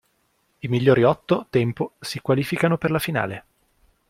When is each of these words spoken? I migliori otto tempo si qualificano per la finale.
I 0.61 0.67
migliori 0.67 1.03
otto 1.03 1.45
tempo 1.51 1.93
si 1.99 2.21
qualificano 2.21 2.79
per 2.79 2.89
la 2.89 2.97
finale. 2.97 3.45